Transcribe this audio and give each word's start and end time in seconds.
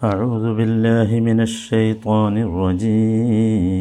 أعوذ 0.00 0.56
بالله 0.56 1.20
من 1.20 1.40
الشيطان 1.40 2.36
الرجيم. 2.48 3.80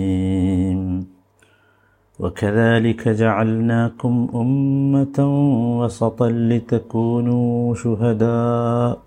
وكذلك 2.20 3.08
جعلناكم 3.10 4.28
أمة 4.36 5.18
وسطا 5.80 6.30
لتكونوا 6.30 7.76
شهداء 7.76 9.00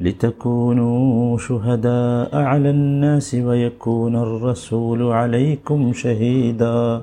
لتكونوا 0.00 1.38
شهداء 1.38 2.36
على 2.36 2.70
الناس 2.70 3.34
ويكون 3.34 4.16
الرسول 4.16 5.02
عليكم 5.02 5.92
شهيدا. 5.92 7.02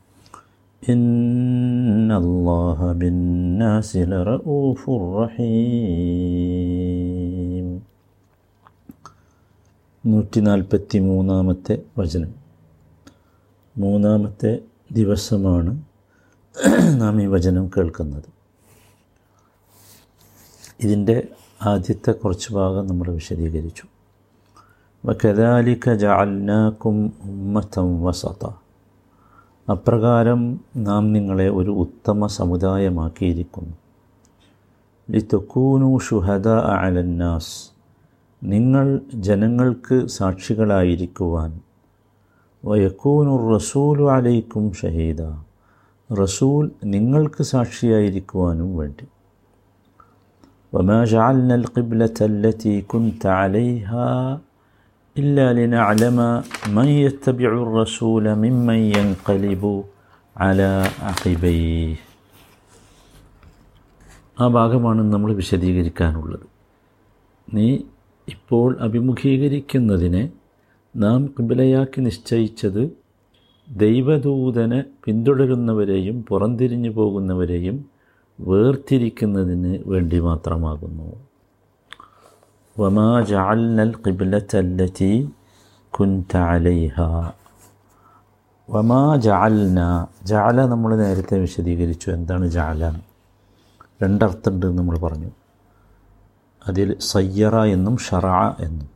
إن 0.82 2.10
الله 2.12 2.78
بالناس 2.92 3.90
لرؤوف 4.10 4.82
رحيم 6.46 7.66
നൂറ്റി 10.04 10.40
നാൽപ്പത്തി 10.40 10.98
മൂന്നാമത്തെ 11.00 11.74
വചനം 11.98 12.32
മൂന്നാമത്തെ 13.76 14.52
ദിവസമാണ് 14.92 15.72
നാം 17.00 17.14
ഈ 17.22 17.26
വചനം 17.26 17.64
കേൾക്കുന്നത് 17.76 18.28
ഇതിൻ്റെ 20.80 21.16
ആദ്യത്തെ 21.64 22.12
കുറച്ച് 22.12 22.48
ഭാഗം 22.52 22.86
നമ്മൾ 22.86 23.08
വിശദീകരിച്ചു 23.10 23.84
വക്കദാലിക 25.04 25.94
ജഅൽനാക്കും 25.94 26.96
ഉമ്മത്തം 27.30 27.88
വസത 28.04 28.42
അപ്രകാരം 29.68 30.42
നാം 30.82 31.04
നിങ്ങളെ 31.12 31.48
ഒരു 31.50 31.72
ഉത്തമ 31.82 32.26
സമുദായമാക്കിയിരിക്കുന്നു 32.36 33.74
ലിത്തക്കൂനു 35.08 35.88
ഷുഹദ 35.98 36.48
അലന്നാസ് 36.76 37.56
നിങ്ങൾ 38.42 38.86
ജനങ്ങൾക്ക് 39.26 39.96
സാക്ഷികളായിരിക്കുവാൻ 40.18 41.52
വയക്കൂനു 42.64 43.34
റസൂലു 43.54 44.06
അലൈക്കും 44.10 44.64
ഷഹീദ 44.74 45.22
റസൂൽ 46.10 46.64
നിങ്ങൾക്ക് 46.94 47.44
സാക്ഷിയായിരിക്കുവാനും 47.54 48.70
വേണ്ടി 48.76 49.06
وما 50.72 50.98
جعلنا 51.06 51.54
القبلة 51.54 52.18
التي 52.22 52.74
كنت 52.82 53.22
عليها 53.40 54.08
إلا 55.16 55.46
لنعلم 55.52 56.18
من 56.68 56.88
يتبع 57.04 57.50
الرسول 57.62 58.24
ممن 58.36 58.78
ينقلب 58.92 59.64
على 60.36 60.70
عقبيه 61.02 61.90
ആ 64.36 64.46
ഭാഗമാണ് 64.48 65.02
നമ്മൾ 65.12 65.30
വിശദീകരിക്കാനുള്ളത് 65.32 66.46
നീ 67.48 67.68
ഇപ്പോൾ 68.28 68.68
അഭിമുഖീകരിക്കുന്നതിനെ 68.78 70.22
നാം 70.94 71.20
കിബിലയാക്കി 71.34 72.00
നിശ്ചയിച്ചത് 72.00 72.82
ദൈവദൂതനെ 73.68 74.80
പിന്തുടരുന്നവരെയും 75.04 76.16
പുറംതിരിഞ്ഞു 76.22 76.90
പോകുന്നവരെയും 76.90 77.76
വേർതിരിക്കുന്നതിന് 78.38 79.72
വേണ്ടി 79.86 80.20
മാത്രമാകുന്നു 80.20 81.08
വമാ 82.79 83.21
ജഅൽനൽ 83.21 83.91
التي 84.55 85.13
كنت 85.97 86.31
عليها. 86.51 87.33
വമാ 88.69 89.15
ജഅൽന 89.15 89.79
ജഅല 90.23 90.65
നമ്മൾ 90.65 90.95
നേരത്തെ 90.95 91.39
വിശദീകരിച്ചു 91.39 92.11
എന്താണ് 92.11 92.47
ജഅല. 92.47 92.93
രണ്ടർത്ഥമുണ്ട് 94.03 94.65
നമ്മൾ 94.77 94.97
പറഞ്ഞു. 94.97 95.29
അതിൽ 96.67 96.99
സയ്യറ 96.99 97.63
എന്നും 97.63 97.97
ഷറ 97.97 98.27
എന്നും 98.59 98.89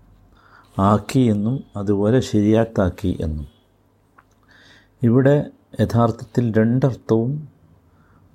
ആക്കി 0.80 1.19
എന്നും 1.19 1.63
അതുപോലെ 1.75 2.19
ശരിയാക്കാക്കി 2.19 3.18
എന്നും. 3.22 3.47
ഇവിടെ 5.03 5.50
യഥാർത്ഥത്തിൽ 5.80 6.53
രണ്ടർത്ഥവും 6.57 7.47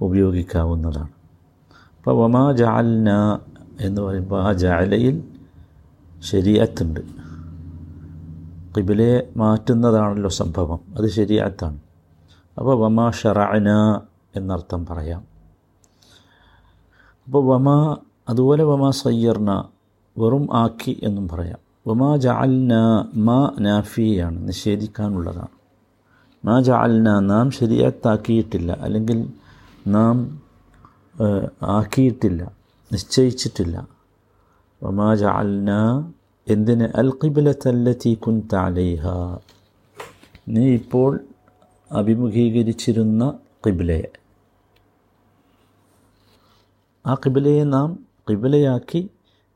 ഉപയോഗിക്കാവുന്നതാണ്. 0.01 1.13
അപ്പോൾ 1.99 2.17
വമാ 2.23 2.53
ജാൽന 2.53 3.11
എന്ന് 3.81 4.03
പറയുമ്പോൾ 4.03 4.43
ആ 4.43 4.53
ജാലയിൽ 4.53 5.17
ശരിയാത്തുണ്ട് 6.23 7.01
കിബിലെ 8.77 9.29
മാറ്റുന്നതാണല്ലോ 9.37 10.31
സംഭവം. 10.31 10.81
അത് 10.97 11.09
ശരിയാത്താണ് 11.09 11.79
അപ്പോൾ 12.59 12.79
വമ 12.79 13.11
ഷറഅന 13.11 14.01
എന്നർത്ഥം 14.37 14.87
പറയാം. 14.87 15.23
അപ്പോൾ 17.27 17.43
വമ 17.45 17.97
അതുപോലെ 18.29 18.65
വമ 18.65 18.91
സയ്യർന 18.91 19.65
വെറും 20.19 20.57
ആക്കി 20.57 21.01
എന്നും 21.03 21.29
പറയാം. 21.29 21.59
വമ 21.87 22.17
ജാൽന 22.17 22.75
മാ 23.15 23.51
നാഫിയാണ് 23.61 24.49
നിഷേധിക്കാനുള്ളതാണ്. 24.49 25.55
മാ 26.45 26.61
ജാൽന 26.61 27.19
നാം 27.19 27.51
ശരിയാത്താക്കിയിട്ടില്ല 27.51 28.73
അല്ലെങ്കിൽ 28.73 29.19
നാം 29.87 30.17
ആക്കിയിട്ടില്ല. 31.63 32.60
നിശ്ചയിച്ചിട്ടില്ല. 32.93 33.89
വമാ 34.83 35.15
അൽന 35.15 35.71
എന്തിന് 36.49 36.89
അൽ 36.95 37.09
ഖിബലത്തല്ലത്തി 37.09 38.15
കുൻത 38.15 38.55
അലൈഹ. 38.55 39.09
നീ 40.49 40.75
ഇപ്പോൾ 40.75 41.21
അഭിമുഖീകരിച്ചിരുന്ന 41.93 43.39
കിബിലയെ 43.67 44.13
ആ 47.07 47.15
കിബിലയെ 47.15 47.65
നാം 47.65 48.07
കിബിലയാക്കി 48.31 49.11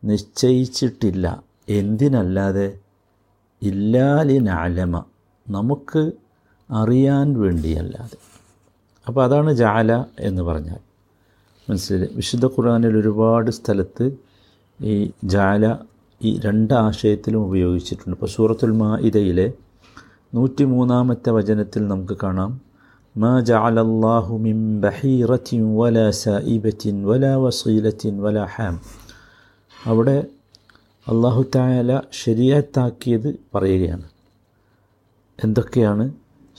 നിശ്ചയിച്ചിട്ടില്ല. 0.05 1.43
എന്തിനല്ലാതെ? 1.69 2.79
ഇല്ലാലിനലമ 3.63 5.05
നമുക്ക് 5.51 6.13
അറിയാൻ 6.71 7.41
വേണ്ടിയല്ലാതെ. 7.41 8.19
അപ്പോൾ 9.07 9.25
അതാണ് 9.25 9.53
ജാല 9.53 10.05
എന്ന് 10.21 10.43
പറഞ്ഞാൽ. 10.43 10.94
മനസ്സിലായി. 11.71 12.09
വിശുദ്ധ 12.15 12.47
ഖുർആാനിൽ 12.47 12.97
ഒരുപാട് 12.97 13.51
സ്ഥലത്ത് 13.51 14.11
ഈ 14.83 15.11
ജാല 15.25 15.77
ഈ 16.23 16.41
രണ്ട് 16.45 16.75
ആശയത്തിലും 16.75 17.39
ഉപയോഗിച്ചിട്ടുണ്ട്. 17.39 18.11
ഇപ്പോൾ 18.11 18.27
സൂറത്തുൽ 18.27 18.71
മാഇദയിലെ 18.71 19.53
നൂറ്റി 20.35 20.65
മൂന്നാമത്തെ 20.65 21.31
വചനത്തിൽ 21.31 21.89
നമുക്ക് 21.89 22.17
കാണാം. 22.23 22.61
മ 23.17 23.41
ജഅലല്ലാഹു 23.41 24.39
മിൻ 24.39 24.81
ബഹീറത്തിൻ 24.81 25.77
വല 25.77 26.11
സീബത്തിൻ 26.11 27.07
വല 27.07 27.35
വസീലത്തിൻ 27.35 28.23
വല 28.23 28.45
ഹാം. 28.45 28.81
അവിടെ 29.87 30.27
അള്ളാഹു 31.09 31.45
തായാല 31.55 32.01
ശരിയത്താക്കിയത് 32.25 33.37
പറയുകയാണ്. 33.55 34.03
എന്തൊക്കെയാണ് 35.45 36.13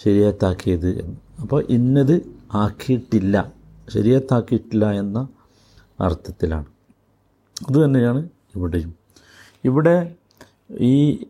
ശരിയത്താക്കിയത് 0.04 1.00
എന്ന്. 1.00 1.16
അപ്പോൾ 1.42 1.64
ഇന്നത് 1.70 2.22
ആക്കിയിട്ടില്ല. 2.54 3.55
ശരിയത്താക്കിയിട്ടില്ല 3.90 4.92
എന്ന 4.92 5.28
അർത്ഥത്തിലാണ്. 6.02 6.66
അതുതന്നെയാണ് 7.70 8.30
ഇവിടെയും. 8.56 8.96
ഇവിടെ 9.64 10.16
ഈ 10.80 11.24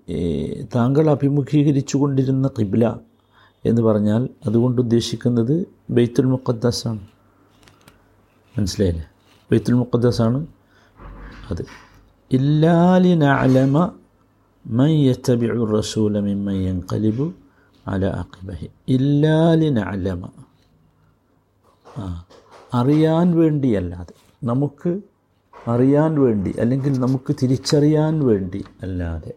താങ്കൾ 0.75 1.09
അഭിമുഖീകരിച്ചു 1.09 1.97
കൊണ്ടിരുന്ന 1.97 2.50
കിബില 2.59 2.94
എന്ന് 3.65 3.81
പറഞ്ഞാൽ 3.81 4.29
അതുകൊണ്ട് 4.45 4.81
ഉദ്ദേശിക്കുന്നത് 4.81 5.65
ബെയ്ത്തുൽ 5.89 6.25
മുഖദ്ദസാണ് 6.25 7.00
മനസ്സിലായില്ലേ? 8.59 9.06
ബെയ്ത്തുൽ 9.51 9.74
മുഖദ്ദസാണ് 9.74 10.47
അത്. 11.50 11.65
ഇല്ലാലിനലമ 12.31 13.33
അലമ 13.33 13.94
മൻ 14.65 14.89
യത്തബിഉ 14.89 15.65
റസൂല 15.65 16.19
മിമ്മൻ 16.19 16.56
യൻഖലിബു 16.56 17.33
അല 17.88 18.06
അഖിബഹി. 18.06 18.69
ഇല്ലാലിനലമ 18.88 20.29
ആ 21.97 22.25
അറിയാൻ 22.73 23.38
വേണ്ടിയല്ലാതെ. 23.38 24.13
നമുക്ക് 24.44 25.01
അറിയാൻ 25.67 26.21
വേണ്ടി 26.21 26.53
അല്ലെങ്കിൽ 26.59 27.00
നമുക്ക് 27.00 27.35
തിരിച്ചറിയാൻ 27.44 28.25
വേണ്ടി 28.25 28.63
അല്ലാതെ. 28.81 29.33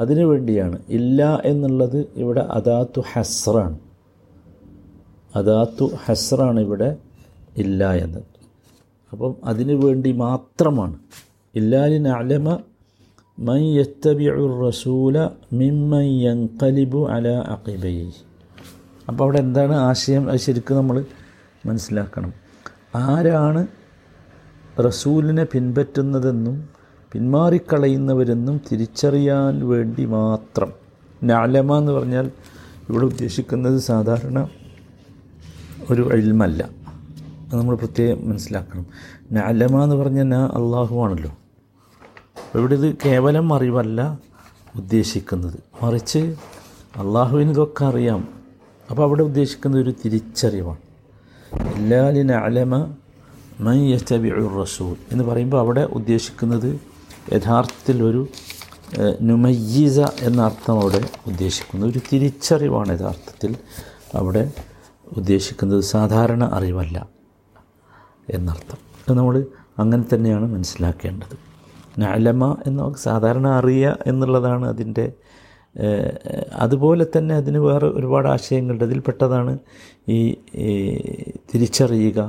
അതിനു 0.00 0.24
വേണ്ടിയാണ്. 0.24 0.78
ഇല്ല 0.88 1.42
എന്നുള്ളത് 1.44 2.08
ഇവിടെ 2.16 2.40
അദാത്തു 2.40 3.02
ഹസ്റാണ്. 3.12 3.78
അദാത്തു 5.36 5.90
ഹസ്റാണ് 6.04 6.60
ഇവിടെ 6.60 6.96
ഇല്ല 7.56 7.94
എന്നത്. 7.94 8.24
അപ്പം 9.12 9.36
അതിനു 9.44 9.74
വേണ്ടി 9.74 10.12
മാത്രമാണ്. 10.12 10.98
ഇല്ലാലിൻ 11.54 12.08
അലമ 12.08 12.58
മൻ 13.38 13.58
യത്തബിഉ 13.58 14.68
റസൂല 14.68 15.28
മിമ്മൻ 15.52 16.48
അല 17.10 17.28
അഖിബൈ 17.28 18.10
അപ്പോൾ 19.08 19.24
അവിടെ 19.24 19.38
എന്താണ് 19.38 19.72
ആശയം? 19.72 20.30
അത് 20.30 20.38
ശരിക്കും 20.38 20.76
നമ്മൾ 20.76 21.04
മനസ്സിലാക്കണം. 21.66 22.32
ആരാണ് 22.96 23.66
റസൂലിനെ 24.80 25.44
പിൻപറ്റുന്നതെന്നും 25.44 26.68
പിന്മാറിക്കളയുന്നവരെന്നും 27.12 28.60
തിരിച്ചറിയാൻ 28.72 29.68
വേണ്ടി 29.68 30.04
മാത്രം. 30.04 30.72
നാലമ 31.22 31.78
എന്ന് 31.78 31.92
പറഞ്ഞാൽ 31.92 32.30
ഇവിടെ 32.88 33.04
ഉദ്ദേശിക്കുന്നത് 33.04 33.78
സാധാരണ 33.78 34.48
ഒരു 35.90 36.08
എൽമല്ല 36.12 36.68
അത് 37.46 37.56
നമ്മൾ 37.56 37.74
പ്രത്യേകം 37.74 38.28
മനസ്സിലാക്കണം. 38.28 38.86
നാലമ 39.32 39.84
എന്ന് 39.84 39.96
പറഞ്ഞാൽ 39.96 40.24
നാ 40.24 40.46
അള്ളാഹു 40.46 41.04
ആണല്ലോ. 41.04 41.36
ഇവിടെ 42.58 42.74
ഇത് 42.74 42.96
കേവലം 43.06 43.54
അറിവല്ല 43.54 44.18
ഉദ്ദേശിക്കുന്നത്. 44.76 45.84
മറിച്ച് 45.84 46.18
അള്ളാഹുവിന് 46.96 47.50
ഇതൊക്കെ 47.50 47.84
അറിയാം. 47.84 48.28
അപ്പോൾ 48.90 49.02
അവിടെ 49.02 49.22
ഉദ്ദേശിക്കുന്നത് 49.22 49.82
ഒരു 49.82 49.90
തിരിച്ചറിവാണ്. 49.90 50.89
മൻ 53.62 53.96
റസൂൽ 54.60 54.96
എന്ന് 55.12 55.24
പറയുമ്പോൾ 55.24 55.60
അവിടെ 55.60 55.80
ഉദ്ദേശിക്കുന്നത് 55.80 56.80
യഥാർത്ഥത്തിൽ 57.32 58.02
ഒരു 58.02 58.26
നുമയ്യീസ 59.22 59.98
എന്ന 60.00 60.42
അർത്ഥം 60.42 60.80
അവിടെ 60.80 61.00
ഉദ്ദേശിക്കുന്നത് 61.26 61.90
ഒരു 61.90 62.00
തിരിച്ചറിവാണ് 62.12 63.00
യഥാർത്ഥത്തിൽ 63.00 63.56
അവിടെ 64.14 64.52
ഉദ്ദേശിക്കുന്നത്. 65.16 65.80
സാധാരണ 65.80 66.44
അറിവല്ല 66.44 67.08
എന്നർത്ഥം. 68.30 68.78
അത് 69.08 69.18
നമ്മൾ 69.18 69.46
അങ്ങനെ 69.78 70.04
തന്നെയാണ് 70.14 70.46
മനസ്സിലാക്കേണ്ടത്. 70.54 71.36
നഅലമ 71.98 72.56
എന്ന് 72.66 72.94
സാധാരണ 72.94 73.48
അറിയുക 73.48 73.98
എന്നുള്ളതാണ് 74.06 74.66
അതിന്റെ 74.66 75.12
അതുപോലെ 76.52 77.06
തന്നെ 77.16 77.34
അതിന് 77.34 77.58
വേറെ 77.58 77.86
ഒരുപാട് 77.86 78.28
ആശയങ്ങളുണ്ട് 78.28 78.84
അതിൽപ്പെട്ടതാണ് 78.84 79.58
ഈ 80.08 80.36
തിരിച്ചറിയുക 81.54 82.20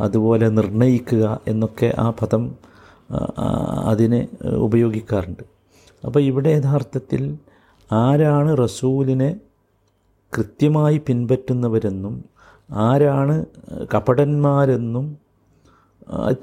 അതുപോലെ 0.00 0.48
നിർണയിക്കുക 0.48 1.40
എന്നൊക്കെ 1.48 1.94
ആ 1.98 2.10
പദം 2.10 2.42
അതിനെ 3.84 4.28
ഉപയോഗിക്കാറുണ്ട്. 4.46 5.44
അപ്പോൾ 6.06 6.20
ഇവിടെ 6.20 6.50
യഥാർത്ഥത്തിൽ 6.50 7.22
ആരാണ് 7.92 8.50
റസൂലിനെ 8.58 9.36
കൃത്യമായി 10.36 10.98
പിൻപറ്റുന്നവരെന്നും 11.08 12.24
ആരാണ് 12.70 13.46
കപടന്മാരെന്നും 13.94 15.06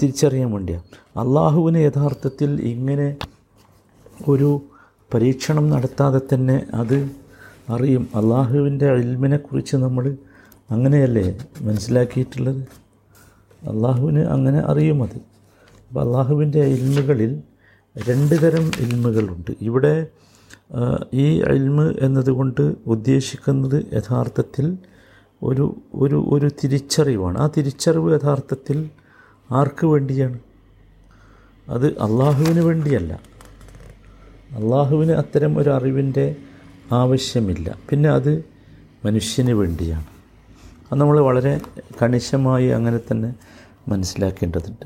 തിരിച്ചറിയാൻ 0.02 0.52
വേണ്ടിയാണ് 0.52 0.84
അള്ളാഹുവിന് 1.20 1.78
യഥാർത്ഥത്തിൽ 1.78 2.62
ഇങ്ങനെ 2.62 3.18
ഒരു 4.30 4.50
പരീക്ഷണം 5.14 5.70
നടത്താതെ 5.70 6.22
തന്നെ 6.34 6.66
അത് 6.74 6.98
അറിയും. 7.70 8.10
അള്ളാഹുവിന്റെ 8.16 8.88
ഇൽമിനെക്കുറിച്ച് 8.94 9.76
നമ്മൾ 9.76 10.06
അങ്ങനെയല്ലേ 10.72 11.38
മനസ്സിലാക്കിയിട്ടുള്ളത്? 11.62 12.62
അള്ളാഹുവിന് 13.68 14.20
അങ്ങനെ 14.20 14.60
അറിയും 14.60 15.04
അത്. 15.04 15.18
അപ്പോൾ 15.88 16.02
അള്ളാഹുവിന്റെ 16.02 16.60
ഇൽമുകളിൽ 16.60 17.42
രണ്ട് 18.08 18.42
തരം 18.42 18.72
ഇൽമുകളുണ്ട്. 18.80 19.52
ഇവിടെ 19.62 20.08
ഈ 21.14 21.42
അൽമ് 21.42 21.94
എന്നതുകൊണ്ട് 22.00 22.76
ഉദ്ദേശിക്കുന്നത് 22.88 23.86
യഥാർത്ഥത്തിൽ 23.94 24.78
ഒരു 25.44 25.76
ഒരു 25.94 26.30
ഒരു 26.30 26.50
തിരിച്ചറിവാണ്. 26.64 27.38
ആ 27.38 27.50
തിരിച്ചറിവ് 27.58 28.14
യഥാർത്ഥത്തിൽ 28.14 28.90
ആർക്ക് 29.52 29.86
വേണ്ടിയാണ്? 29.86 30.40
അത് 31.70 31.86
അള്ളാഹുവിന് 31.86 32.60
വേണ്ടിയല്ല. 32.60 33.20
അള്ളാഹുവിന് 34.56 35.12
അത്തരം 35.12 35.58
ഒരു 35.58 35.70
അറിവിന്റെ 35.70 36.36
ആവശ്യമില്ല. 36.92 37.78
പിന്നെ 37.90 38.10
അത് 38.10 38.46
മനുഷ്യന് 39.06 39.52
വേണ്ടിയാണ്. 39.52 40.13
അത് 40.94 41.02
നമ്മൾ 41.02 41.20
വളരെ 41.20 41.62
കണിശമായി 42.02 42.68
അങ്ങനെ 42.68 43.00
തന്നെ 43.12 43.36
മനസ്സിലാക്കേണ്ടതുണ്ട്. 43.88 44.86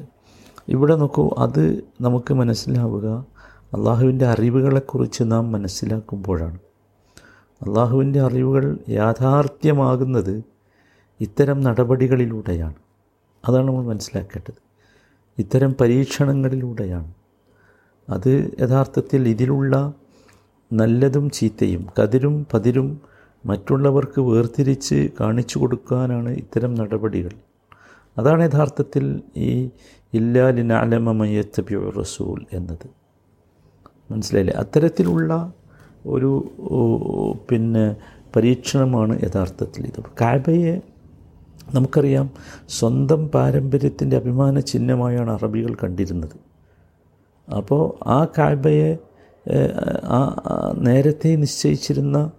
ഇവിടെ 0.69 0.95
നോക്കൂ 0.95 1.29
അത് 1.37 1.83
നമുക്ക് 2.01 2.33
മനസ്സിലാവുക 2.33 3.25
അള്ളാഹുവിന്റെ 3.73 4.25
അറിവുകളെക്കുറിച്ച് 4.25 5.23
നാം 5.23 5.51
മനസ്സിലാക്കുമ്പോഴാണ്. 5.51 6.59
അള്ളാഹുവിന്റെ 7.61 8.21
അറിവുകൾ 8.21 8.77
യാഥാർത്ഥ്യമാകുന്നത് 8.89 10.43
ഇത്തരം 11.21 11.61
നടപടികളിലൂടെയാണ്. 11.61 12.73
അതാണ് 13.47 13.67
നമ്മൾ 13.67 13.83
മനസ്സിലാക്കേണ്ടത്. 13.83 14.61
ഇത്തരം 15.37 15.75
പരീക്ഷണങ്ങളിലൂടെയാണ്. 15.81 17.13
അത് 18.09 18.51
യഥാർത്ഥത്തിൽ 18.61 19.27
ഇതിലുള്ള 19.27 19.93
നല്ലതും 20.73 21.29
ചീത്തയും 21.29 21.87
കതിരും 22.01 22.47
പതിരും 22.53 23.01
മറ്റുള്ളവർക്ക് 23.47 24.21
വേർതിരിച്ച് 24.21 25.09
കാണിച്ചു 25.19 25.59
കൊടുക്കാനാണ് 25.59 26.29
ഇത്തരം 26.29 26.75
നടപടികൾ. 26.75 27.31
അതാണ് 28.17 28.43
യഥാർത്ഥത്തിൽ 28.51 29.21
ഈ 29.37 29.69
ഇല്ലാലിന 30.13 30.73
അലമമയത്തബ്യു 30.73 31.93
റസൂൽ 31.99 32.45
എന്നത്. 32.53 32.87
മനസ്സിലായില്ലേ? 34.11 34.55
അത്തരത്തിലുള്ള 34.57 35.53
ഒരു 36.05 36.31
പിന്നെ 37.51 37.95
പരീക്ഷണമാണ് 38.35 39.19
യഥാർത്ഥത്തിൽ 39.23 39.85
ഇത്. 39.85 40.01
കാബയെ 40.21 40.81
നമുക്കറിയാം 41.73 42.29
സ്വന്തം 42.69 43.27
പാരമ്പര്യത്തിന്റെ 43.27 44.15
അഭിമാന 44.17 44.59
ചിഹ്നമായാണ് 44.59 45.31
അറബികൾ 45.31 45.75
കണ്ടിരുന്നത്. 45.83 46.37
അപ്പോൾ 47.51 47.83
ആ 48.07 48.25
കാബയെ 48.37 48.97
ആ 50.03 50.19
നേരത്തെ 50.77 51.35
നിശ്ചയിച്ചിരുന്ന 51.35 52.31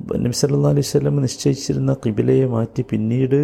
നബി 0.00 0.36
സല്ലാ 0.38 0.70
അലൈഹി 0.70 0.86
വസല്ലം 0.88 1.16
നിശ്ചയിച്ചിരുന്ന 1.22 1.92
കിബിലയെ 2.04 2.46
മാറ്റി 2.46 2.82
പിന്നീട് 2.90 3.40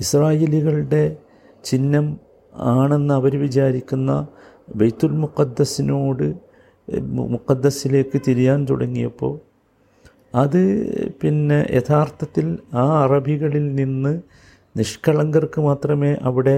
ഇസ്രായേലികളുടെ 0.00 1.16
ചിഹ്നം 1.64 2.06
ആണെന്ന് 2.52 3.14
അവർ 3.14 3.36
വിചാരിക്കുന്ന 3.36 4.10
ബൈത്തുൽ 4.74 5.12
മുഖദ്ദസിനോട് 5.24 6.26
മുഖദ്ദസിലേക്ക് 7.34 8.18
തിരിയാൻ 8.26 8.66
തുടങ്ങിയപ്പോൾ 8.70 9.34
അത് 10.34 10.62
പിന്നെ 11.22 11.58
യഥാർത്ഥത്തിൽ 11.78 12.46
ആ 12.74 12.84
അറബികളിൽ 13.02 13.74
നിന്ന് 13.74 14.12
നിഷ്കളങ്കർക്ക് 14.76 15.60
മാത്രമേ 15.60 16.12
അവിടെ 16.22 16.56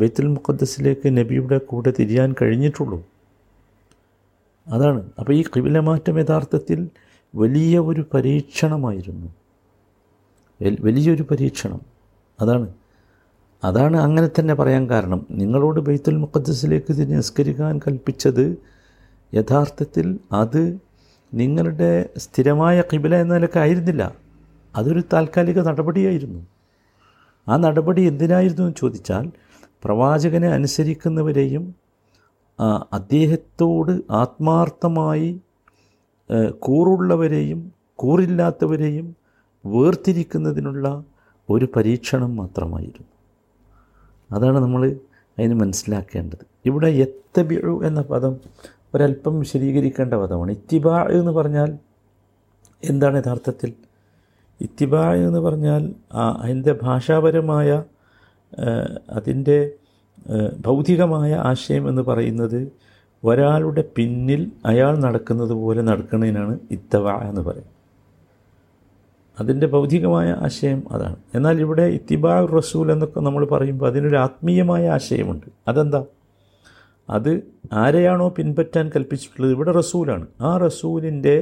ബൈത്തുൽ 0.00 0.26
മുഖദ്ദസിലേക്ക് 0.26 1.18
നബിയുടെ 1.18 1.58
കൂടെ 1.58 1.90
തിരിയാൻ 1.98 2.34
കഴിഞ്ഞിട്ടുള്ളൂ. 2.42 2.98
അതാണ്. 4.66 5.02
അപ്പോൾ 5.18 5.32
ഈ 5.32 5.42
കിബിലമാറ്റം 5.54 6.18
യഥാർത്ഥത്തിൽ 6.18 6.80
വലിയ 7.36 7.78
ഒരു 7.78 8.04
പരീക്ഷണമായിരുന്നു 8.14 9.28
വലിയൊരു 10.80 11.22
പരീക്ഷണം. 11.22 11.80
അതാണ്. 12.40 12.68
അതാണ് 13.64 13.96
അങ്ങനെ 13.96 14.28
തന്നെ 14.40 14.54
പറയാൻ 14.54 14.90
കാരണം. 14.90 15.26
നിങ്ങളോട് 15.30 15.80
ബൈത്തുൽ 15.80 16.16
മുഖദ്ദസിലേക്ക് 16.16 16.92
തിരിഞ്ഞ് 16.92 17.16
നിസ്കരിക്കാൻ 17.16 17.78
കൽപ്പിച്ചത് 17.78 18.56
യഥാർത്ഥത്തിൽ 19.34 20.18
അത് 20.32 20.78
നിങ്ങളുടെ 21.34 22.10
സ്ഥിരമായ 22.18 22.82
കിബില 22.92 23.14
എന്ന 23.14 23.34
നിലയ്ക്ക് 23.34 23.58
ആയിരുന്നില്ല. 23.58 24.14
അതൊരു 24.76 25.02
താൽക്കാലിക 25.12 25.60
നടപടിയായിരുന്നു. 25.60 26.46
ആ 27.48 27.56
നടപടി 27.56 28.02
എന്തിനായിരുന്നു 28.02 28.62
എന്ന് 28.62 28.74
ചോദിച്ചാൽ 28.78 29.30
പ്രവാചകനെ 29.84 30.48
അനുസരിക്കുന്നവരെയും 30.48 31.74
അദ്ദേഹത്തോട് 32.92 34.12
ആത്മാർത്ഥമായി 34.12 35.40
കൂറുള്ളവരെയും 36.50 37.72
കൂറില്ലാത്തവരെയും 37.94 39.16
വേർതിരിക്കുന്നതിനുള്ള 39.66 41.04
ഒരു 41.50 41.68
പരീക്ഷണം 41.76 42.36
മാത്രമായിരുന്നു. 42.36 43.08
അതാണ് 44.36 44.58
നമ്മൾ 44.58 44.96
അതിന് 45.38 45.54
മനസ്സിലാക്കേണ്ടത്. 45.54 46.46
ഇവിടെ 46.66 46.86
എത്തബിഴു 46.86 47.86
എന്ന 47.86 48.00
പദം 48.02 48.36
ഒരല്പം 48.94 49.38
വിശദീകരിക്കേണ്ട 49.38 50.14
പദമാണ്. 50.14 50.50
ഇത്തിബാ 50.50 51.04
എന്ന് 51.04 51.32
പറഞ്ഞാൽ 51.32 51.78
എന്താണ് 52.84 53.18
യഥാർത്ഥത്തിൽ? 53.18 53.72
ഇത്തിബാ 54.60 55.14
എന്ന് 55.14 55.38
പറഞ്ഞാൽ 55.38 55.94
അതിന്റെ 56.12 56.78
ഭാഷാപരമായ 56.82 57.84
അതിന്റെ 59.10 59.70
ഭൗതികമായ 60.66 61.32
ആശയം 61.34 61.88
എന്ന് 61.88 62.02
പറയുന്നത് 62.02 62.72
ഒരാളുടെ 63.26 63.84
പിന്നിൽ 63.96 64.52
അയാൾ 64.66 64.98
നടക്കുന്നത് 64.98 65.50
പോലെ 65.50 65.82
നടക്കുന്നതിനാണ് 65.82 66.58
ഇത്തവ 66.70 67.10
എന്ന് 67.10 67.40
പറയും 67.40 67.76
അതിന്റെ 69.40 69.66
ഭൗതികമായ 69.66 70.28
ആശയം 70.32 70.92
അതാണ്. 70.92 71.16
എന്നാൽ 71.34 71.60
ഇവിടെ 71.60 71.82
ഇത്തിബാ 71.82 72.46
റസൂൽ 72.56 72.92
എന്നൊക്കെ 72.92 73.20
നമ്മൾ 73.20 73.44
പറയുമ്പോൾ 73.44 73.86
അതിനൊരു 73.86 74.16
ആത്മീയമായ 74.16 74.88
ആശയമുണ്ട്. 74.88 75.46
അതെന്താ? 75.68 76.04
അത് 77.10 77.30
ആരെയാണോ 77.72 78.28
പിൻപറ്റാൻ 78.28 78.90
കൽപ്പിച്ചിട്ടുള്ളത്? 78.96 79.52
ഇവിടെ 79.52 79.72
റസൂലാണ്. 79.72 80.26
ആ 80.40 80.56
റസൂലിന്റെ 80.56 81.36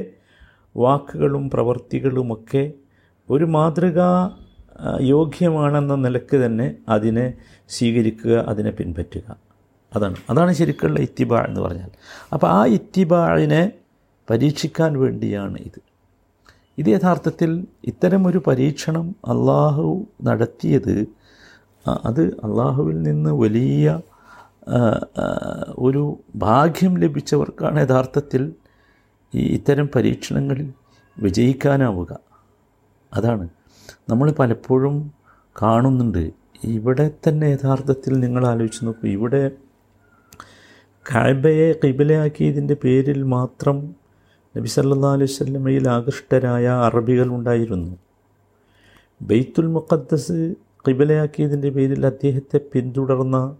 വാക്കുകളും 0.77 1.49
പ്രവൃത്തികളുമൊക്കെ 1.49 2.63
ഒരു 3.29 3.45
മാതൃകാ 3.45 4.09
യോഗ്യമാണെന്ന 5.01 5.95
നിലയ്ക്ക് 5.95 6.37
തന്നെ 6.37 6.75
അതിനെ 6.89 7.33
സ്വീകരിക്കുക 7.67 8.45
അതിനെ 8.47 8.71
പിൻപറ്റുക. 8.71 9.44
അതാണ്. 9.95 10.15
അതാണ് 10.29 10.53
ശരിക്കുള്ള 10.53 10.99
ഇത്തിബാ 10.99 11.41
എന്ന് 11.41 11.61
പറഞ്ഞാൽ. 11.61 11.89
അപ്പോൾ 12.33 12.47
ആ 12.47 12.65
ഇത്തിബാഴിനെ 12.65 13.71
പരീക്ഷിക്കാൻ 14.29 14.99
വേണ്ടിയാണ് 14.99 15.57
ഇത്. 15.57 15.81
ഇത് 16.77 16.85
യഥാർത്ഥത്തിൽ 16.87 17.67
ഇത്തരമൊരു 17.83 18.41
പരീക്ഷണം 18.47 19.15
അള്ളാഹു 19.25 20.07
നടത്തിയത് 20.23 21.07
അത് 22.05 22.21
അള്ളാഹുവിൽ 22.21 23.01
നിന്ന് 23.01 23.29
വലിയ 23.29 24.01
ഒരു 25.79 26.19
ഭാഗ്യം 26.35 26.97
ലഭിച്ചവർക്കാണ് 26.97 27.79
യഥാർത്ഥത്തിൽ 27.81 28.53
ഈ 29.35 29.53
ഇത്തരം 29.53 29.89
പരീക്ഷണങ്ങളിൽ 29.95 30.73
വിജയിക്കാനാവുക. 31.19 32.19
അതാണ്. 33.13 33.49
നമ്മൾ 34.09 34.31
പലപ്പോഴും 34.31 35.11
കാണുന്നുണ്ട് 35.61 36.31
ഇവിടെ 36.63 37.11
തന്നെ 37.27 37.45
യഥാർത്ഥത്തിൽ 37.45 38.19
നിങ്ങൾ 38.19 38.47
ആലോചിച്ച് 38.47 38.85
നോക്കൂ 38.85 39.07
ഇവിടെ 39.07 39.51
കാബയെ 41.13 41.73
കിബിലയാക്കിയതിന്റെ 41.83 42.73
പേരിൽ 42.83 43.23
മാത്രം 43.23 43.95
നബി 44.57 44.67
സല്ലാ 44.67 45.13
അലൈഹി 45.13 45.31
വസല്ലമയിൽ 45.33 45.89
ആകൃഷ്ടരായ 45.89 46.67
അറബികൾ 46.67 47.27
ഉണ്ടായിരുന്നു. 47.29 47.97
ബെയ്ത്തുൽ 49.21 49.67
മുഖദ്ദസ് 49.67 50.53
കിബിലയാക്കിയതിന്റെ 50.87 51.69
പേരിൽ 51.69 52.05
അദ്ദേഹത്തെ 52.05 52.59
പിന്തുടർന്ന 52.73 53.55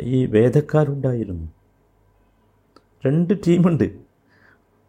ഈ 0.00 0.26
വേദക്കാരുണ്ടായിരുന്നു. 0.26 1.48
രണ്ട് 3.06 3.34
ടീമുണ്ട്. 3.46 3.84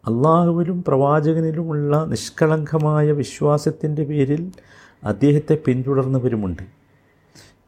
അള്ളാഹുവിലും 0.08 0.84
പ്രവാചകനിലുമുള്ള 0.84 2.04
നിഷ്കളങ്കമായ 2.04 3.12
വിശ്വാസത്തിന്റെ 3.12 4.04
പേരിൽ 4.04 4.52
അദ്ദേഹത്തെ 5.04 5.58
പിന്തുടർന്നവരുമുണ്ട്. 5.66 6.79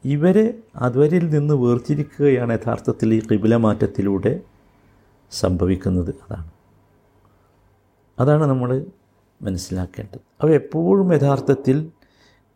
ഇവരെ 0.04 0.54
അവരിൽ 0.76 1.30
നിന്ന് 1.30 1.54
വേർതിരിക്കുകയാണ് 1.54 2.52
യഥാർത്ഥത്തിൽ 2.52 3.14
ഈ 3.14 3.20
കിബിലമാറ്റത്തിലൂടെ 3.20 4.40
സംഭവിക്കുന്നത്. 5.30 6.08
അതാണ്. 6.08 6.50
അതാണ് 8.20 8.46
നമ്മൾ 8.46 8.86
മനസ്സിലാക്കേണ്ടത്. 9.42 10.20
അവ 10.42 10.50
എപ്പോഴും 10.50 11.14
യഥാർത്ഥത്തിൽ 11.14 11.90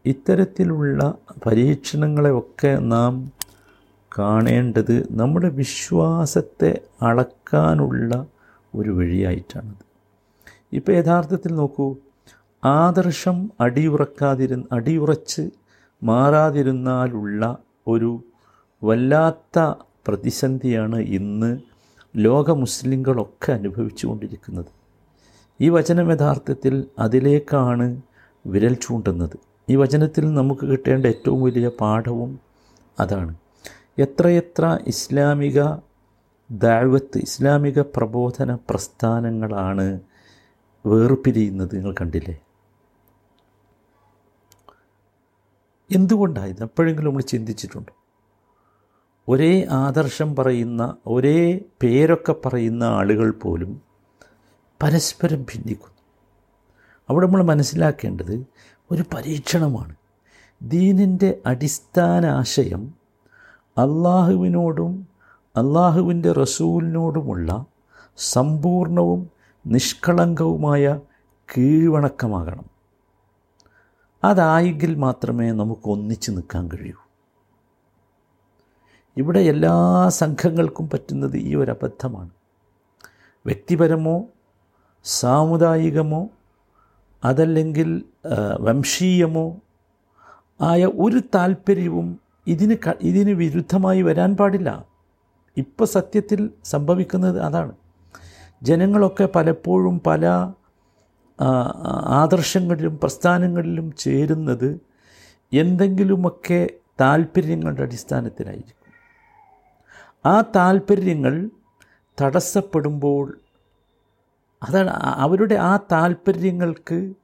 ഇത്തരത്തിലുള്ള 0.07 1.15
പരീക്ഷണങ്ങളെയൊക്കെ 1.47 2.79
നാം 2.79 3.33
കാണേണ്ടത് 4.19 5.07
നമ്മുടെ 5.11 5.49
വിശ്വാസത്തെ 5.49 6.81
അളക്കാനുള്ള 7.03 8.27
ഒരു 8.75 8.91
വഴിയായിട്ടാണത് 8.91 9.85
ഇപ്പോൾ 10.73 10.93
യഥാർത്ഥത്തിൽ 10.93 11.55
നോക്കൂ 11.55 11.97
ആദർശം 12.65 13.51
അടിയുറക്കാതിരുന്ന് 13.61 14.67
അടിയുറച്ച് 14.73 15.51
മാറാതിരുന്നാലുള്ള 16.03 17.59
ഒരു 17.87 18.25
വല്ലാത്ത 18.85 19.75
പ്രതിസന്ധിയാണ് 20.09 20.99
ഇന്ന് 20.99 21.59
ലോക 22.17 22.51
മുസ്ലിങ്ങളൊക്കെ 22.51 23.53
അനുഭവിച്ചുകൊണ്ടിരിക്കുന്നത്. 23.53 24.67
ഈ 25.61 25.69
വചനം 25.69 26.13
യഥാർത്ഥത്തിൽ 26.13 26.85
അതിലേക്കാണ് 26.99 28.03
വിരൽ 28.47 28.75
ചൂണ്ടുന്നത്. 28.75 29.37
ഈ 29.71 29.77
വചനത്തിൽ 29.77 30.35
നമുക്ക് 30.35 30.67
കിട്ടേണ്ട 30.67 31.07
ഏറ്റവും 31.07 31.43
വലിയ 31.43 31.71
പാഠവും 31.81 32.41
അതാണ്. 33.01 33.35
എത്രയെത്ര 33.99 34.79
ഇസ്ലാമിക 34.87 35.63
ദാഴ്വത്ത് 36.51 37.19
ഇസ്ലാമിക 37.19 37.81
പ്രബോധന 37.81 38.55
പ്രസ്ഥാനങ്ങളാണ് 38.55 40.01
വേർപിരിയുന്നത് 40.87 41.77
നിങ്ങൾ 41.77 41.95
കണ്ടില്ലേ? 42.01 42.41
എന്തുകൊണ്ടായത് 45.95 46.63
എപ്പോഴെങ്കിലും 46.63 47.09
നമ്മൾ 47.09 47.23
ചിന്തിച്ചിട്ടുണ്ട്? 47.23 47.93
ഒരേ 49.29 49.67
ആദർശം 49.71 50.37
പറയുന്ന 50.37 50.97
ഒരേ 51.07 51.61
പേരൊക്കെ 51.83 52.35
പറയുന്ന 52.47 52.85
ആളുകൾ 52.85 53.31
പോലും 53.31 53.83
പരസ്പരം 54.83 55.43
ഭിന്നിക്കുന്നു. 55.43 55.97
അവിടെ 57.11 57.27
നമ്മൾ 57.27 57.43
മനസ്സിലാക്കേണ്ടത് 57.43 58.47
ഒരു 58.91 59.05
പരീക്ഷണമാണ്. 59.15 59.95
ദീനിന്റെ 60.63 61.39
അടിസ്ഥാന 61.47 62.27
ആശയം 62.27 62.95
അള്ളാഹുവിനോടും 63.79 65.09
അള്ളാഹുവിന്റെ 65.57 66.33
റസൂലിനോടുമുള്ള 66.33 67.65
സമ്പൂർണവും 68.17 69.31
നിഷ്കളങ്കവുമായ 69.67 71.01
കീഴ്വണക്കമാകണം. 71.57 72.76
അതായെങ്കിൽ 74.27 74.93
മാത്രമേ 74.95 75.47
നമുക്ക് 75.61 75.89
ഒന്നിച്ചു 75.95 76.31
നിൽക്കാൻ 76.31 76.65
കഴിയൂ. 76.69 76.99
ഇവിടെ 79.17 79.41
എല്ലാ 79.53 79.75
സംഘങ്ങൾക്കും 80.21 80.87
പറ്റുന്നത് 80.91 81.37
ഈ 81.37 81.53
ഒരു 81.55 81.71
അബദ്ധമാണ്. 81.71 82.31
വ്യക്തിപരമോ 83.47 84.17
സാമുദായികമോ 85.05 86.23
അതല്ലെങ്കിൽ 87.25 87.89
വംശീയമോ 88.61 89.47
ആയ 90.61 90.83
ഒരു 91.05 91.21
താല്പര്യവും 91.35 92.09
ഇതിന് 92.47 92.77
ഇതിന് 93.03 93.31
വിരുദ്ധമായി 93.31 94.03
വരാൻ 94.03 94.31
പാടില്ല. 94.37 94.71
ഇപ്പോൾ 95.57 95.85
സത്യത്തിൽ 95.85 96.41
സംഭവിക്കുന്നത് 96.65 97.39
അതാണ്. 97.41 97.75
ജനങ്ങളൊക്കെ 98.63 99.27
പലപ്പോഴും 99.35 99.97
പല 100.07 100.25
ആദർശങ്ങളിലും 102.09 102.99
പ്രസ്ഥാനങ്ങളിലും 102.99 103.95
ചേരുന്നത് 103.99 104.81
എന്തെങ്കിലുമൊക്കെ 105.53 106.71
താല്പര്യങ്ങളുടെ 107.01 107.83
അടിസ്ഥാനത്തിലായിരിക്കും. 107.83 108.87
ആ 110.27 110.41
താല്പര്യങ്ങൾ 110.41 111.51
തടസ്സപ്പെടുമ്പോൾ 112.23 113.41
അതാണ് 114.69 114.91
അവരുടെ 114.91 115.55
ആ 115.55 115.77
താല്പര്യങ്ങൾക്ക് 115.77 117.15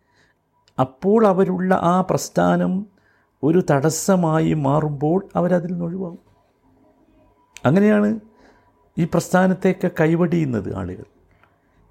അപ്പോൾ 0.80 1.26
അവരുള്ള 1.26 1.74
ആ 1.74 2.00
പ്രസ്ഥാനം 2.00 2.86
ഒരു 3.42 3.64
തടസ്സമായി 3.70 4.52
മാറുമ്പോൾ 4.52 5.28
അവരതിൽ 5.36 5.70
നിന്ന് 5.70 5.84
ഒഴിവാകും. 5.84 6.18
അങ്ങനെയാണ് 7.66 8.20
ഈ 8.98 9.04
പ്രസ്ഥാനത്തേക്ക് 9.04 9.90
കൈവടിയുന്നത് 10.00 10.76
ആളുകൾ. 10.76 11.04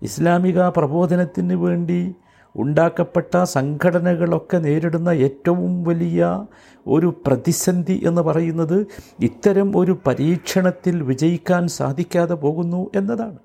ഇസ്ലാമിക 0.01 0.69
പ്രബോധനത്തിന് 0.69 1.53
വേണ്ടി 1.53 2.15
ഉണ്ടാക്കപ്പെട്ട 2.55 3.43
സംഘടനകളൊക്കെ 3.43 4.57
നേരിടുന്ന 4.57 5.09
ഏറ്റവും 5.09 5.83
വലിയ 5.83 6.45
ഒരു 6.87 7.23
പ്രതിസന്ധി 7.27 8.01
എന്ന് 8.05 8.21
പറയുന്നത് 8.21 8.87
ഇത്തരം 9.19 9.77
ഒരു 9.77 9.99
പരീക്ഷണത്തിൽ 10.07 11.03
വിജയിക്കാൻ 11.03 11.67
സാധിക്കാതെ 11.67 12.33
പോകുന്നു 12.33 12.91
എന്നതാണ്. 12.95 13.37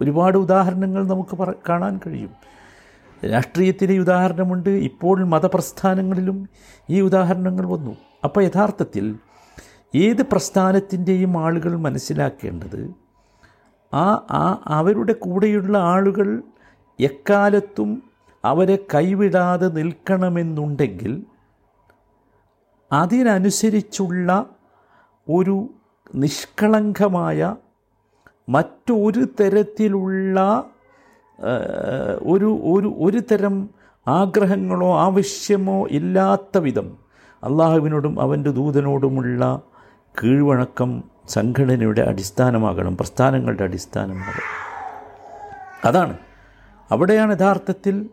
ഒരുപാട് 0.00 0.38
ഉദാഹരണങ്ങൾ 0.38 1.08
നമുക്ക് 1.08 1.54
കാണാൻ 1.68 2.00
കഴിയും. 2.06 2.30
രാഷ്ട്രീയത്തിലെ 3.32 3.98
ഉദാഹരണമുണ്ട്. 3.98 4.70
ഇപ്പോൾ 4.70 5.24
മതപ്രസ്ഥാനങ്ങളിലും 5.24 6.48
ഈ 6.90 7.00
ഉദാഹരണങ്ങൾ 7.00 7.66
വന്നു. 7.66 7.96
അപ്പോൾ 8.24 8.44
യഥാർത്ഥത്തിൽ 8.44 9.16
ഏത് 9.94 10.22
പ്രസ്ഥാനത്തിന്റെയും 10.22 11.44
ആളുകൾ 11.44 11.76
മനസ്സിലാക്കേണ്ടത് 11.76 13.03
ആ 13.94 14.06
ആ 14.30 14.44
അവരുടെ 14.68 15.14
കൂടെയുള്ള 15.18 15.78
ആളുകൾ 15.88 16.28
എക്കാലത്തും 16.98 17.90
അവരെ 18.44 18.76
കൈവിടാതെ 18.94 19.68
നിൽക്കണമെന്നുണ്ടെങ്കിൽ 19.74 21.12
അതിനനുസരിച്ചുള്ള 22.90 24.30
ഒരു 25.26 25.56
നിഷ്കളങ്കമായ 26.14 27.40
മറ്റൊരു 28.48 29.22
തരത്തിലുള്ള 29.40 30.38
ഒരു 32.24 32.50
ഒരു 32.64 32.88
ഒരു 32.98 33.20
തരം 33.32 33.54
ആഗ്രഹങ്ങളോ 34.06 34.90
ആവശ്യമോ 34.98 35.78
ഇല്ലാത്ത 35.90 36.58
വിധം 36.58 36.88
അള്ളാഹുവിനോടും 37.42 38.14
അവന്റെ 38.20 38.50
ദൂതനോടുമുള്ള 38.50 39.44
കീഴ്വണക്കം 40.14 40.90
സംഘടനയുടെ 41.28 42.00
അടിസ്ഥാനമാകണം 42.00 42.96
പ്രസ്ഥാനങ്ങളുടെ 42.96 43.64
അടിസ്ഥാനമാകണം 43.64 44.64
അതാണ്. 45.84 46.18
അവിടെയാണ് 46.90 47.38
യഥാർത്ഥത്തിൽ 47.38 48.10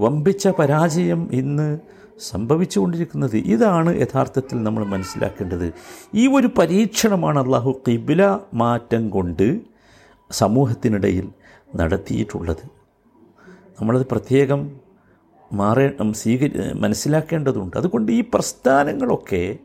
വമ്പിച്ച 0.00 0.48
പരാജയം 0.48 1.28
ഇന്ന് 1.32 1.78
സംഭവിച്ചുകൊണ്ടിരിക്കുന്നത്. 2.20 3.36
ഇതാണ് 3.36 4.00
യഥാർത്ഥത്തിൽ 4.00 4.62
നമ്മൾ 4.62 4.84
മനസ്സിലാക്കേണ്ടത്. 4.84 5.72
ഈ 6.14 6.26
ഒരു 6.26 6.50
പരീക്ഷണമാണ് 6.58 7.38
അള്ളാഹു 7.38 7.80
കിബില 7.88 8.38
മാറ്റം 8.54 9.10
കൊണ്ട് 9.10 9.60
സമൂഹത്തിനിടയിൽ 10.30 11.28
നടത്തിയിട്ടുള്ളത്. 11.76 12.66
നമ്മളത് 13.80 14.06
പ്രത്യേകം 14.06 14.80
മാറേ 15.52 15.90
സ്വീകരി 16.12 16.72
മനസ്സിലാക്കേണ്ടതുണ്ട്. 16.72 17.76
അതുകൊണ്ട് 17.76 18.12
ഈ 18.12 18.20
പ്രസ്ഥാനങ്ങളൊക്കെ 18.34 19.58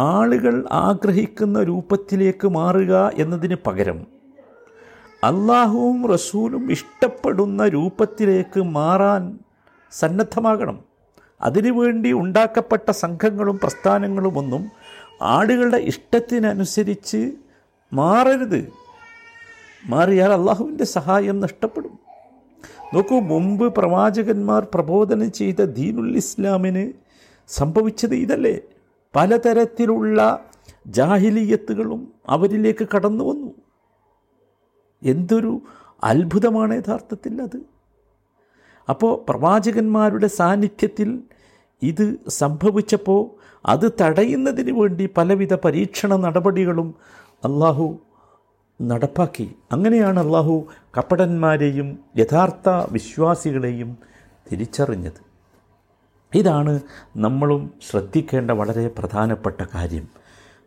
ആളുകൾ 0.00 0.68
ആഗ്രഹിക്കുന്ന 0.72 1.62
രൂപത്തിലേക്ക് 1.62 2.48
മാറുക 2.48 3.10
എന്നതിന് 3.14 3.56
പകരം 3.66 4.06
അള്ളാഹുവും 5.24 6.12
റസൂലും 6.12 6.70
ഇഷ്ടപ്പെടുന്ന 6.70 7.68
രൂപത്തിലേക്ക് 7.68 8.62
മാറാൻ 8.62 9.38
സന്നദ്ധമാകണം. 9.92 10.80
അതിനുവേണ്ടി 11.40 12.12
ഉണ്ടാക്കപ്പെട്ട 12.12 12.90
സംഘങ്ങളും 12.90 13.58
പ്രസ്ഥാനങ്ങളുമൊന്നും 13.58 14.70
ആളുകളുടെ 15.22 15.76
ഇഷ്ടത്തിനനുസരിച്ച് 15.76 17.32
മാറരുത്. 17.92 18.72
മാറിയാൽ 19.86 20.32
അള്ളാഹുവിന്റെ 20.32 20.84
സഹായം 20.84 21.40
നഷ്ടപ്പെടും. 21.40 21.98
നോക്കൂ 22.94 23.20
മുമ്പ് 23.20 23.74
പ്രവാചകന്മാർ 23.74 24.66
പ്രബോധനം 24.74 25.32
ചെയ്ത 25.32 25.64
ദീനുൽ 25.64 26.16
ഇസ്ലാമിന് 26.16 26.92
സംഭവിച്ചത് 27.48 28.14
ഇതല്ലേ? 28.14 28.58
പലതരത്തിലുള്ള 29.16 30.44
ജാഹിലീയത്തുകളും 30.86 32.12
അവരിലേക്ക് 32.28 32.88
കടന്നു 32.96 33.24
വന്നു. 33.24 33.52
എന്തൊരു 35.02 35.60
അത്ഭുതമാണ് 36.04 36.74
യഥാർത്ഥത്തിൽ 36.74 37.42
അത്. 37.42 37.60
അപ്പോൾ 38.88 39.24
പ്രവാചകന്മാരുടെ 39.28 40.26
സാന്നിധ്യത്തിൽ 40.26 41.22
ഇത് 41.82 42.14
സംഭവിച്ചപ്പോൾ 42.28 43.30
അത് 43.66 43.92
തടയുന്നതിന് 44.00 44.80
വേണ്ടി 44.80 45.10
പലവിധ 45.16 45.54
പരീക്ഷണ 45.54 46.16
നടപടികളും 46.16 46.94
അള്ളാഹു 47.44 47.98
നടപ്പാക്കി. 48.82 49.54
അങ്ങനെയാണ് 49.72 50.20
അള്ളാഹു 50.20 50.66
കപ്പടന്മാരെയും 50.96 51.98
യഥാർത്ഥ 52.16 52.68
വിശ്വാസികളെയും 52.68 53.98
തിരിച്ചറിഞ്ഞത്. 54.52 55.25
ഇതാണ് 56.34 56.80
നമ്മളും 57.16 57.70
ശ്രദ്ധിക്കേണ്ട 57.90 58.50
വളരെ 58.50 58.88
പ്രധാനപ്പെട്ട 58.88 59.64
കാര്യം. 59.74 60.08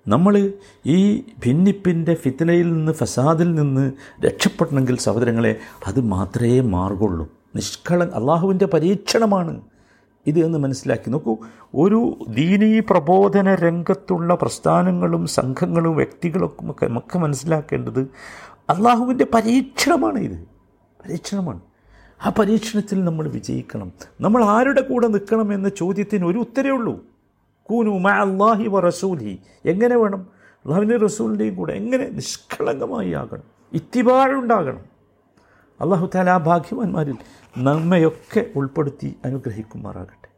നമ്മൾ 0.07 0.51
ഈ 0.85 1.19
ഭിന്നിപ്പിന്റെ 1.19 2.13
ഫിത്തനയിൽ 2.13 2.73
നിന്ന് 2.73 2.91
ഫസാദിൽ 2.91 3.55
നിന്ന് 3.55 3.91
രക്ഷപ്പെടണമെങ്കിൽ 4.25 4.97
സഹോദരങ്ങളെ 4.97 5.55
അത് 5.87 6.01
മാത്രമേ 6.01 6.59
മാർഗുള്ളൂ 6.59 7.29
നിഷ്കള 7.55 8.03
അള്ളാഹുവിന്റെ 8.03 8.65
പരീക്ഷണമാണ് 8.65 9.61
ഇത് 10.27 10.39
എന്ന് 10.39 10.57
മനസ്സിലാക്കി. 10.57 11.09
നോക്കൂ 11.09 11.37
ഒരു 11.75 12.25
ദീനീ 12.29 12.79
പ്രബോധന 12.79 13.55
രംഗത്തുള്ള 13.55 14.35
പ്രസ്ഥാനങ്ങളും 14.35 15.27
സംഘങ്ങളും 15.27 15.95
വ്യക്തികളും 15.95 16.71
ഒക്കെ 16.71 17.17
മനസ്സിലാക്കേണ്ടത് 17.17 17.99
അള്ളാഹുവിന്റെ 18.69 19.27
പരീക്ഷണമാണ് 19.33 20.19
ഇത്. 20.19 20.39
പരീക്ഷണമാണ്. 21.05 21.59
ആ 22.25 22.29
പരീക്ഷണത്തിൽ 22.29 23.05
നമ്മൾ 23.05 23.27
വിജയിക്കണം. 23.27 23.91
നമ്മൾ 24.21 24.43
ആരുടെ 24.43 24.81
കൂടെ 24.81 25.07
നിൽക്കണം 25.07 25.53
എന്ന 25.53 25.69
ചോദ്യത്തിന് 25.69 26.25
ഒരു 26.25 26.37
ഉത്തരേ 26.37 26.69
ഉള്ളൂ. 26.69 27.05
കൂനു 27.63 27.89
മാ 27.89 28.11
അള്ളാഹി 28.11 28.67
വ 28.67 28.79
റസൂലി. 28.79 29.39
എങ്ങനെ 29.65 29.97
വേണം? 29.97 30.27
അള്ളാഹുവിന്റെ 30.65 30.97
റസൂലിന്റെയും 30.97 31.55
കൂടെ 31.55 31.73
എങ്ങനെ 31.73 32.09
നിഷ്കളങ്കമായി 32.09 33.11
ആകണം? 33.11 33.43
ഇത്തിബാഴുണ്ടാകണം 33.73 34.81
അള്ളാഹു 35.81 36.09
താല 36.15 36.37
ഭാഗ്യവാന്മാരിൽ 36.37 37.15
നമ്മയൊക്കെ 37.57 38.45
ഉൾപ്പെടുത്തി 38.55 39.15
അനുഗ്രഹിക്കുമാറാകട്ടെ. 39.25 40.28